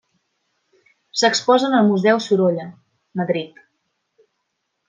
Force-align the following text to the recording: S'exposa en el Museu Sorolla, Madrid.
S'exposa 1.21 1.69
en 1.69 1.77
el 1.81 1.85
Museu 1.91 2.23
Sorolla, 2.29 2.67
Madrid. 3.23 3.63